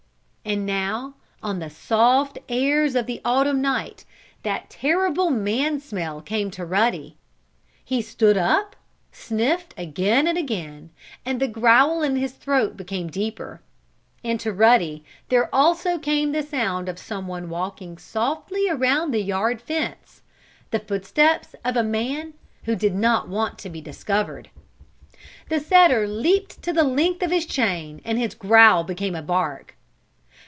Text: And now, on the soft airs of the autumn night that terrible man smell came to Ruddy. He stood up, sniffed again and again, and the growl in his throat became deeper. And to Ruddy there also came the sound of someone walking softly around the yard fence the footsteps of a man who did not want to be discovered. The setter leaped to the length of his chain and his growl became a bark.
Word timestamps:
And 0.43 0.65
now, 0.65 1.13
on 1.43 1.59
the 1.59 1.69
soft 1.69 2.37
airs 2.49 2.95
of 2.95 3.05
the 3.05 3.21
autumn 3.23 3.61
night 3.61 4.03
that 4.41 4.69
terrible 4.71 5.29
man 5.29 5.79
smell 5.79 6.19
came 6.19 6.49
to 6.51 6.65
Ruddy. 6.65 7.15
He 7.85 8.01
stood 8.01 8.35
up, 8.35 8.75
sniffed 9.13 9.73
again 9.77 10.25
and 10.27 10.37
again, 10.39 10.89
and 11.25 11.39
the 11.39 11.47
growl 11.47 12.01
in 12.01 12.15
his 12.17 12.33
throat 12.33 12.75
became 12.75 13.07
deeper. 13.07 13.61
And 14.25 14.39
to 14.41 14.51
Ruddy 14.51 15.05
there 15.29 15.47
also 15.55 15.97
came 15.99 16.31
the 16.31 16.43
sound 16.43 16.89
of 16.89 16.99
someone 16.99 17.47
walking 17.49 17.97
softly 17.97 18.67
around 18.67 19.11
the 19.11 19.23
yard 19.23 19.61
fence 19.61 20.21
the 20.71 20.79
footsteps 20.79 21.55
of 21.63 21.77
a 21.77 21.83
man 21.83 22.33
who 22.63 22.75
did 22.75 22.95
not 22.95 23.29
want 23.29 23.57
to 23.59 23.69
be 23.69 23.79
discovered. 23.79 24.49
The 25.49 25.59
setter 25.61 26.07
leaped 26.07 26.61
to 26.63 26.73
the 26.73 26.83
length 26.83 27.21
of 27.23 27.31
his 27.31 27.45
chain 27.45 28.01
and 28.03 28.17
his 28.17 28.33
growl 28.33 28.83
became 28.83 29.15
a 29.15 29.21
bark. 29.21 29.75